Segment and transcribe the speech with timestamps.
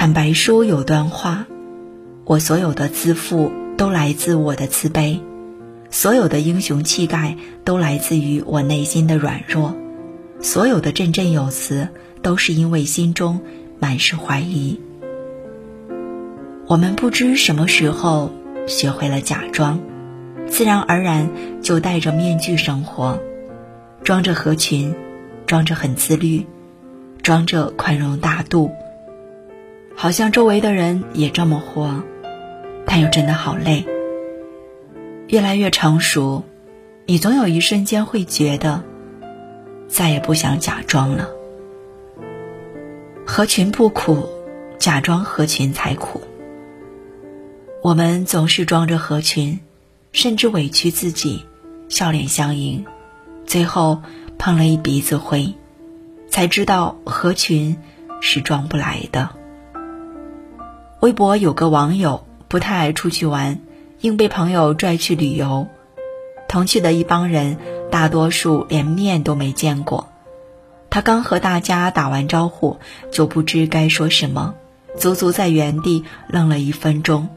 [0.00, 1.44] 坦白书有段话：
[2.24, 5.20] 我所有的自负都来自我的自卑，
[5.90, 9.76] 所有的英雄气概都来自于我内心的软弱，
[10.40, 11.86] 所有的振振有词
[12.22, 13.42] 都是因为心中
[13.78, 14.80] 满是怀疑。
[16.66, 18.32] 我们不知什么时候
[18.66, 19.80] 学会了假装，
[20.48, 21.28] 自然而然
[21.60, 23.20] 就戴着面具生活，
[24.02, 24.94] 装着合群，
[25.44, 26.46] 装着很自律，
[27.22, 28.70] 装着宽容大度。
[30.00, 32.02] 好像周围的人也这么活，
[32.86, 33.84] 但又真的好累。
[35.28, 36.42] 越来越成熟，
[37.04, 38.82] 你总有一瞬间会觉得，
[39.88, 41.28] 再也不想假装了。
[43.26, 44.26] 合群不苦，
[44.78, 46.22] 假装合群才苦。
[47.82, 49.60] 我们总是装着合群，
[50.12, 51.44] 甚至委屈自己，
[51.90, 52.86] 笑脸相迎，
[53.44, 54.00] 最后
[54.38, 55.52] 碰了一鼻子灰，
[56.30, 57.76] 才知道合群
[58.22, 59.28] 是装不来的。
[61.00, 63.60] 微博有个网友不太爱出去玩，
[64.00, 65.66] 硬被朋友拽去旅游。
[66.46, 67.56] 同去的一帮人，
[67.90, 70.08] 大多数连面都没见过。
[70.90, 72.76] 他刚和大家打完招呼，
[73.10, 74.54] 就不知该说什么，
[74.94, 77.28] 足足在原地愣了一分钟。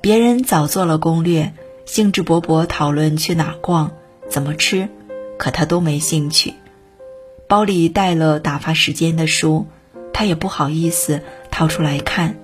[0.00, 1.52] 别人早做了攻略，
[1.84, 3.92] 兴致勃勃讨论去哪逛、
[4.28, 4.88] 怎么吃，
[5.38, 6.54] 可他都没兴趣。
[7.46, 9.68] 包里带了打发时间的书，
[10.12, 11.22] 他也不好意思
[11.52, 12.34] 掏出来看。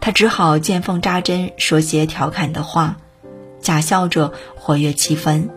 [0.00, 2.96] 他只好见缝插针说些调侃的话，
[3.60, 5.50] 假笑着活跃气氛，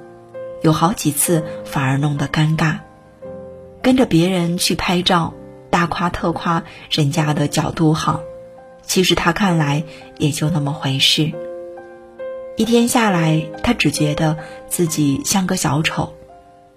[0.62, 2.80] 有好几次反而弄得尴尬。
[3.82, 5.34] 跟着别人去拍照，
[5.70, 8.22] 大夸特夸人家的角度好，
[8.82, 9.84] 其实他看来
[10.18, 11.32] 也就那么回事。
[12.58, 16.14] 一天下来，他只觉得自己像个小丑，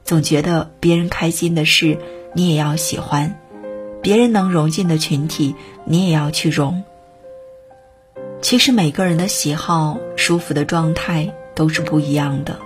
[0.05, 1.99] 总觉得别人开心的事
[2.33, 3.39] 你也要喜欢，
[4.03, 6.85] 别人能融进的群体你也要去融。
[8.43, 12.59] 其实每个人的喜好、舒服的状态都是不一样的。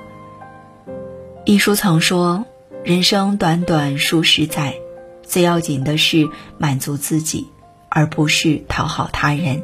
[1.46, 2.44] 一书曾说
[2.84, 4.74] ：“人生短短数十载，
[5.22, 6.28] 最要紧的是
[6.58, 7.46] 满足自己，
[7.88, 9.62] 而不是讨好他人。”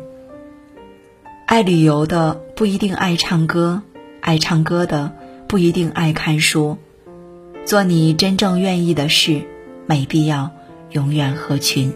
[1.47, 3.83] 爱旅游的不一定爱唱歌，
[4.21, 5.13] 爱唱歌的
[5.47, 6.79] 不一定爱看书。
[7.65, 9.43] 做你真正愿意的事，
[9.87, 10.51] 没必要
[10.91, 11.93] 永远合群。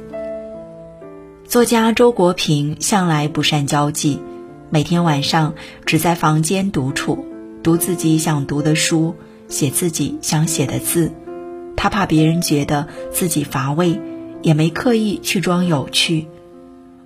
[1.50, 4.20] 作家周国平向来不善交际，
[4.68, 7.26] 每天晚上只在房间独处，
[7.64, 9.16] 读自己想读的书，
[9.48, 11.10] 写自己想写的字。
[11.76, 14.00] 他怕别人觉得自己乏味，
[14.42, 16.28] 也没刻意去装有趣。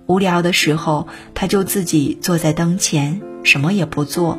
[0.05, 4.37] 无聊的时候，他就自己坐在灯前，什么也不做，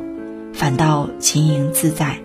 [0.53, 2.17] 反倒轻盈自在。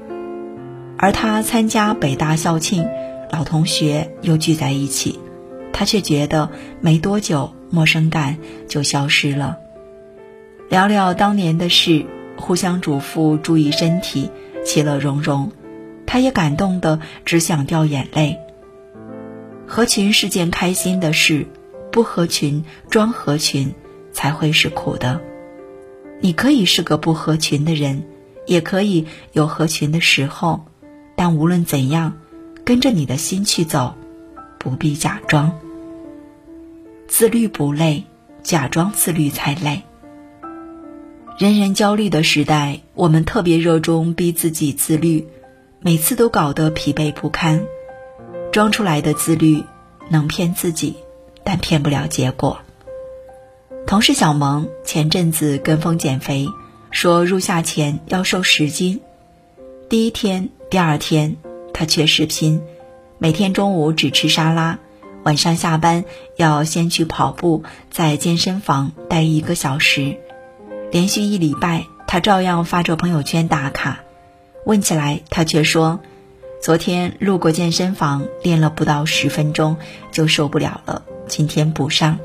[0.97, 2.87] 而他参加北大校庆，
[3.32, 5.19] 老同学又聚在一起，
[5.72, 6.49] 他却觉得
[6.81, 7.53] 没多久。
[7.72, 8.37] 陌生感
[8.69, 9.59] 就消失了。
[10.69, 12.06] 聊聊当年的事，
[12.37, 14.31] 互相嘱咐注意身体，
[14.65, 15.50] 其乐融融。
[16.06, 18.38] 他也感动的只想掉眼泪。
[19.66, 21.47] 合群是件开心的事，
[21.91, 23.75] 不合群装合群
[24.12, 25.21] 才会是苦的。
[26.21, 28.03] 你可以是个不合群的人，
[28.47, 30.66] 也可以有合群的时候，
[31.16, 32.19] 但无论怎样，
[32.65, 33.94] 跟着你的心去走，
[34.59, 35.59] 不必假装。
[37.15, 38.05] 自律不累，
[38.43, 39.83] 假装自律才累。
[41.37, 45.28] 人人焦虑的时代，我们特别热衷逼自己自律，
[45.81, 47.67] 每次都搞得疲惫不堪。
[48.50, 49.62] 装出来的自律
[50.09, 50.97] 能骗自己，
[51.45, 52.59] 但骗不了结果。
[53.87, 56.49] 同事小萌前阵子跟风减肥，
[56.91, 59.03] 说入夏前要瘦十斤。
[59.91, 61.37] 第一天、第二天，
[61.75, 62.62] 她缺视频，
[63.19, 64.79] 每天中午只吃沙拉。
[65.25, 66.05] 晚上下班
[66.37, 70.16] 要先去跑步，在健身房待一个小时，
[70.91, 74.00] 连续一礼拜，他照样发着朋友圈打卡。
[74.65, 76.00] 问起来，他却说
[76.61, 79.77] ：“昨天路过健身房，练了不到十分钟
[80.11, 82.19] 就受不了了，今天补上。”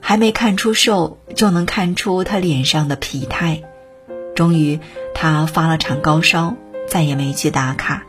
[0.00, 3.62] 还没看出瘦，就能看出他脸上的疲态。
[4.34, 4.78] 终于，
[5.14, 6.54] 他发了场高烧，
[6.88, 8.04] 再也没去打卡，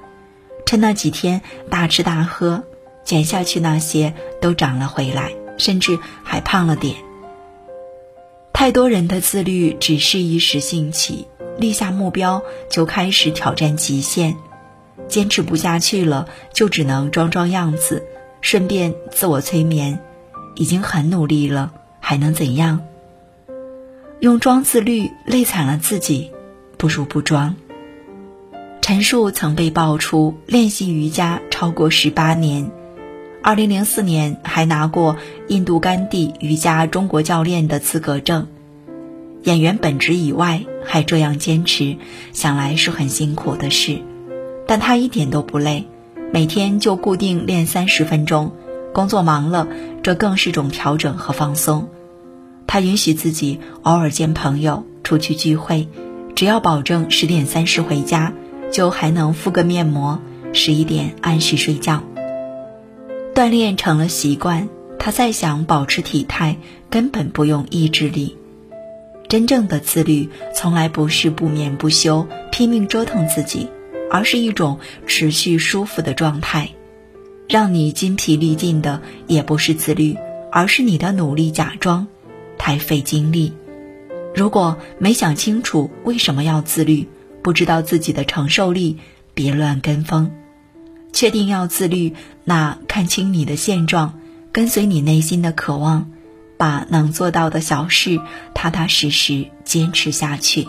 [0.65, 2.63] 趁那几天大吃大喝。
[3.03, 6.95] 减下去那些都长了回来，甚至还胖了点。
[8.53, 11.27] 太多人的自律只是一时兴起，
[11.57, 14.35] 立下目标就开始挑战极限，
[15.07, 18.05] 坚持不下去了就只能装装样子，
[18.39, 19.99] 顺便自我催眠，
[20.55, 22.81] 已经很努力了，还能怎样？
[24.19, 26.29] 用装自律累惨了自己，
[26.77, 27.55] 不如不装。
[28.79, 32.69] 陈述曾被爆出练习瑜伽超过十八年。
[33.43, 35.17] 二零零四年还拿过
[35.47, 38.47] 印度甘地瑜伽中国教练的资格证。
[39.43, 41.97] 演员本职以外还这样坚持，
[42.33, 43.99] 想来是很辛苦的事。
[44.67, 45.87] 但他一点都不累，
[46.31, 48.51] 每天就固定练三十分钟。
[48.93, 49.67] 工作忙了，
[50.03, 51.89] 这更是种调整和放松。
[52.67, 55.87] 他允许自己偶尔见朋友，出去聚会，
[56.35, 58.33] 只要保证十点三十回家，
[58.71, 60.19] 就还能敷个面膜，
[60.53, 62.03] 十一点按时睡觉。
[63.33, 64.67] 锻炼成了习惯，
[64.99, 66.57] 他再想保持体态，
[66.89, 68.35] 根本不用意志力。
[69.29, 73.69] 真正的自律，从来不是不眠不休、拼命折腾自己，
[74.11, 76.69] 而是一种持续舒服的状态。
[77.47, 80.17] 让你筋疲力尽的，也不是自律，
[80.51, 82.07] 而是你的努力假装，
[82.57, 83.53] 太费精力。
[84.35, 87.07] 如果没想清楚为什么要自律，
[87.41, 88.97] 不知道自己的承受力，
[89.33, 90.31] 别乱跟风。
[91.21, 92.15] 确定要自律，
[92.45, 94.19] 那看清你的现状，
[94.51, 96.09] 跟随你内心的渴望。
[96.57, 98.19] 把能做到的小事
[98.55, 100.67] 踏踏实实坚持下去。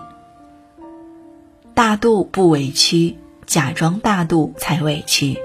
[1.72, 3.16] 大度不委屈，
[3.46, 5.38] 假装大度才委屈。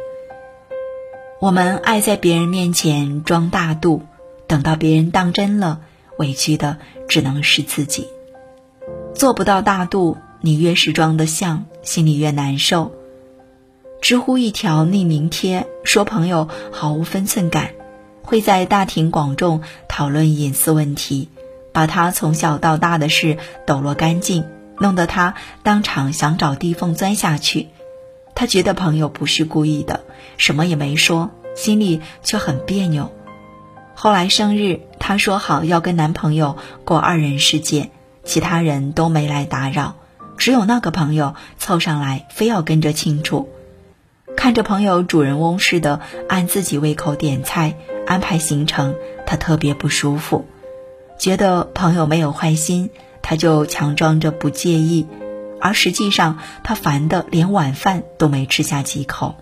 [1.39, 4.01] 我们爱在别人面前装大度，
[4.45, 5.79] 等到别人当真了，
[6.17, 8.07] 委屈的只能是自己。
[9.15, 12.96] 做不到大度，你越是装得像，心里越难受。
[14.01, 17.71] 知乎一条匿名贴说：“朋友毫无分寸感。”
[18.23, 21.29] 会在大庭广众讨论隐私问题，
[21.71, 24.43] 把他从小到大的事抖落干净，
[24.79, 27.69] 弄得他当场想找地缝钻下去。
[28.35, 30.01] 他觉得朋友不是故意的，
[30.35, 33.11] 什么也没说，心里却很别扭。
[33.95, 37.89] 后来生日，她说好要跟男朋友过二人世界，
[38.25, 39.95] 其他人都没来打扰，
[40.37, 43.49] 只有那个朋友凑上来，非要跟着庆祝。
[44.37, 45.99] 看着朋友主人翁似的
[46.29, 47.75] 按自己胃口点菜。
[48.05, 48.95] 安排行程，
[49.25, 50.45] 他特别不舒服，
[51.19, 52.89] 觉得朋友没有坏心，
[53.21, 55.07] 他就强装着不介意，
[55.59, 59.35] 而实际上他烦得连晚饭都没吃下几口。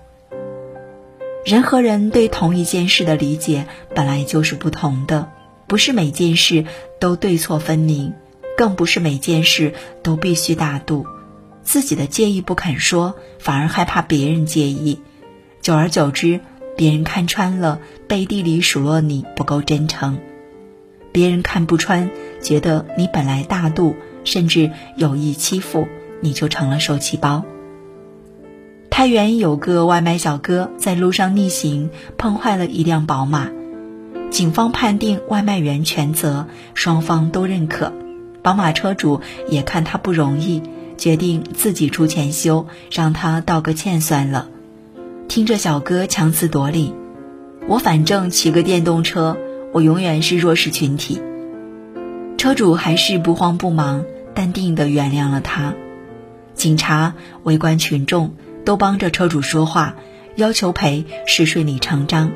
[1.45, 5.29] 人和人对同一件事的理解本来就是不同的，
[5.67, 6.65] 不是每件事
[6.99, 8.15] 都对错分明，
[8.57, 11.05] 更不是每件事都必须大度。
[11.65, 15.01] 自己的介意不肯说，反而害怕别人介意，
[15.61, 16.39] 久而久之。
[16.77, 20.17] 别人看穿了，背地里数落你不够真诚；
[21.13, 22.09] 别人看不穿，
[22.41, 23.95] 觉得你本来大度，
[24.25, 25.87] 甚至有意欺负，
[26.19, 27.43] 你就成了受气包。
[28.89, 33.49] 太原有个外卖小哥在路上逆行，碰坏了一辆宝马，
[34.29, 37.93] 警方判定外卖员全责，双方都认可。
[38.41, 40.61] 宝马车主也看他不容易，
[40.97, 44.49] 决定自己出钱修，让他道个歉算了。
[45.27, 46.93] 听着小哥强词夺理，
[47.67, 49.37] 我反正骑个电动车，
[49.73, 51.21] 我永远是弱势群体。
[52.37, 55.73] 车主还是不慌不忙，淡定的原谅了他。
[56.53, 59.95] 警察、围观群众都帮着车主说话，
[60.35, 62.31] 要求赔是顺理成章，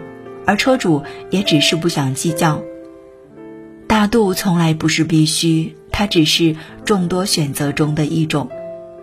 [0.45, 2.61] 而车主也只是不想计较。
[3.87, 6.55] 大度从来不是必须，它只是
[6.85, 8.49] 众多选择中的一种。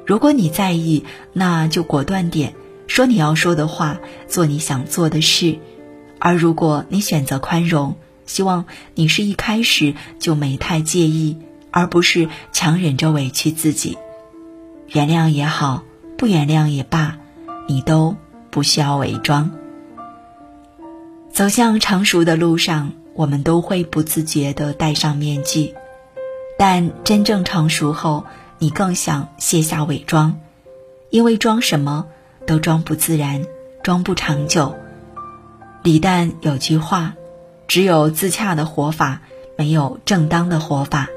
[0.06, 1.04] 如果你在意，
[1.34, 2.54] 那就果断点。
[2.86, 5.58] 说你要说的话，做你想做的事，
[6.18, 8.64] 而如果你选择宽容，希望
[8.94, 11.36] 你是一开始就没太介意，
[11.70, 13.98] 而不是强忍着委屈自己。
[14.88, 15.82] 原谅也好，
[16.16, 17.18] 不原谅也罢，
[17.68, 18.16] 你都
[18.48, 19.50] 不需要伪装。
[21.30, 25.74] 走向成熟的路上，我们都会不自觉地戴上面具，
[26.58, 28.24] 但真正成熟后，
[28.58, 30.40] 你更想卸下伪装，
[31.10, 32.06] 因为装什么？
[32.46, 33.44] 都装不自然，
[33.82, 34.74] 装不长久。
[35.82, 37.14] 李诞有句话
[37.66, 39.20] ：“只有自洽的活法，
[39.56, 41.08] 没有正当的活法。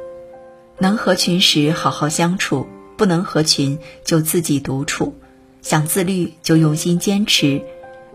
[0.79, 2.67] 能合群时好好相处，
[2.97, 5.13] 不能合群就自己独处。
[5.61, 7.61] 想自律就用心坚持，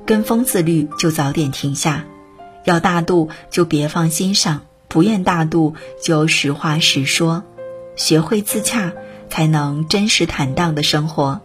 [0.04, 2.04] 跟风自律就早点停下。
[2.64, 4.62] 要大度就别放心上，
[4.94, 7.42] 不愿大度就实话实说。
[7.96, 8.92] 学会自洽，
[9.28, 11.40] 才能真实坦荡的生活。”